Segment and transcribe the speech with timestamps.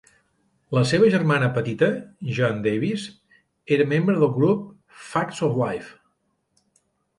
[0.77, 1.89] La seva germana petita,
[2.39, 3.05] Jean Davis,
[3.79, 4.67] era membre del grup
[5.13, 5.95] Facts of Life.